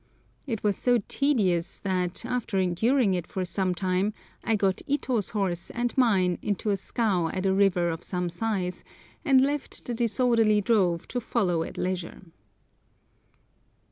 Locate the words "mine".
5.95-6.39